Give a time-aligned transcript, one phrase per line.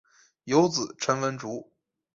[0.45, 1.71] 有子陈文烛。